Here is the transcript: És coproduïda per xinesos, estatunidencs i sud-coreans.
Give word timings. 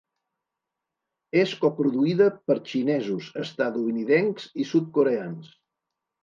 És 1.41 1.51
coproduïda 1.59 2.29
per 2.47 2.55
xinesos, 2.71 3.27
estatunidencs 3.43 4.49
i 4.65 4.67
sud-coreans. 4.73 5.55